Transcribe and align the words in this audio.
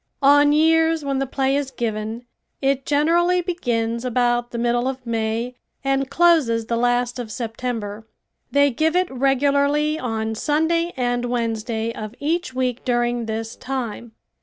On 0.23 0.51
years 0.51 1.05
when 1.05 1.19
the 1.19 1.27
play 1.27 1.55
is 1.55 1.69
given 1.69 2.25
it 2.59 2.87
generally 2.87 3.39
begins 3.39 4.03
about 4.03 4.49
the 4.49 4.57
middle 4.57 4.87
of 4.87 5.05
May 5.05 5.53
and 5.83 6.09
closes 6.09 6.65
the 6.65 6.75
last 6.75 7.19
of 7.19 7.31
September. 7.31 8.07
They 8.49 8.71
give 8.71 8.95
it 8.95 9.11
regularly 9.11 9.99
on 9.99 10.33
Sunday 10.33 10.91
and 10.97 11.25
Wednesday 11.25 11.93
of 11.93 12.15
each 12.19 12.51
week 12.51 12.83
during 12.83 13.27
this 13.27 13.55
time. 13.55 14.13